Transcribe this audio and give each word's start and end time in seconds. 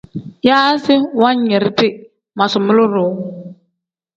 Yaazi 0.47 0.95
wanyiridi 1.21 1.87
manzulumuu-ro. 2.37 3.03